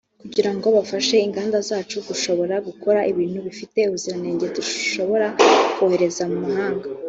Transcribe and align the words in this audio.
kugira 0.21 0.51
ngo 0.55 0.67
bafashe 0.77 1.15
inganda 1.27 1.57
zacu 1.69 1.97
gushobora 2.07 2.55
gukora 2.67 2.99
ibintu 3.11 3.39
bifite 3.47 3.79
ubuziranenge 3.85 4.45
dushobora 4.57 5.27
kohereza 5.75 6.23
mu 6.31 6.37
mahanga 6.45 6.87